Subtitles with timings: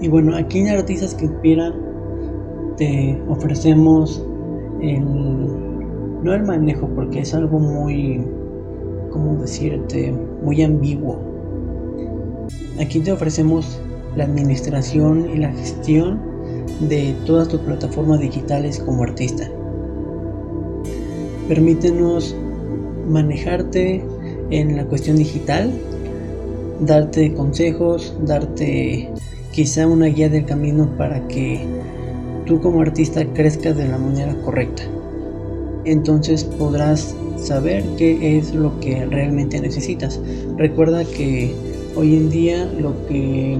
[0.00, 1.74] Y bueno, aquí en Artistas que Inspiran
[2.76, 4.24] te ofrecemos
[4.80, 8.22] el, no el manejo, porque es algo muy,
[9.10, 10.14] ¿cómo decirte?
[10.42, 11.18] Muy ambiguo.
[12.80, 13.80] Aquí te ofrecemos
[14.16, 16.20] la administración y la gestión
[16.88, 19.50] de todas tus plataformas digitales como artista.
[21.48, 22.36] Permítenos
[23.08, 24.04] manejarte
[24.50, 25.72] en la cuestión digital,
[26.80, 29.10] darte consejos, darte
[29.52, 31.60] quizá una guía del camino para que
[32.46, 34.82] tú como artista crezcas de la manera correcta.
[35.84, 40.20] Entonces podrás saber qué es lo que realmente necesitas.
[40.56, 41.54] Recuerda que
[41.96, 43.58] hoy en día lo que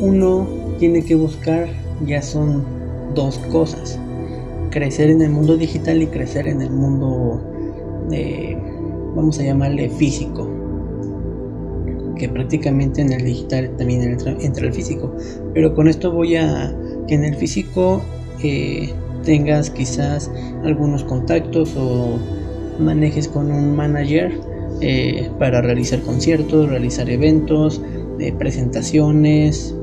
[0.00, 0.46] uno
[0.78, 1.68] tiene que buscar
[2.06, 2.64] ya son
[3.14, 3.98] dos cosas.
[4.70, 7.40] Crecer en el mundo digital y crecer en el mundo,
[8.08, 8.56] de,
[9.14, 10.48] vamos a llamarle físico.
[12.16, 15.14] Que prácticamente en el digital también entra, el físico.
[15.54, 16.74] Pero con esto voy a
[17.08, 18.02] que en el físico
[18.42, 18.92] eh,
[19.24, 20.30] tengas quizás
[20.64, 22.18] algunos contactos o
[22.78, 24.32] manejes con un manager
[24.80, 27.80] eh, para realizar conciertos, realizar eventos,
[28.18, 29.74] eh, presentaciones,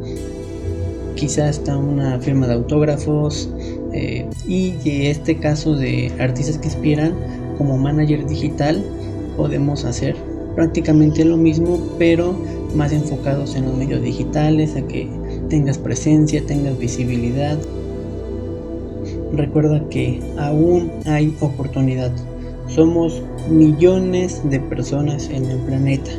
[1.16, 3.49] quizás está una firma de autógrafos
[4.47, 7.14] y este caso de artistas que inspiran
[7.58, 8.83] como manager digital
[9.36, 10.16] podemos hacer
[10.55, 12.36] prácticamente lo mismo pero
[12.75, 15.09] más enfocados en los medios digitales a que
[15.50, 17.58] tengas presencia tengas visibilidad.
[19.33, 22.11] Recuerda que aún hay oportunidad.
[22.67, 26.11] Somos millones de personas en el planeta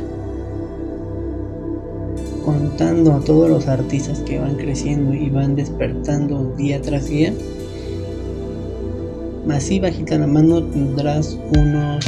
[2.43, 7.33] contando a todos los artistas que van creciendo y van despertando día tras día,
[9.49, 12.05] así bajita la mano tendrás unos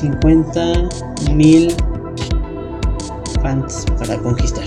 [0.00, 0.88] 50
[1.34, 1.68] mil
[3.42, 4.64] fans para conquistar.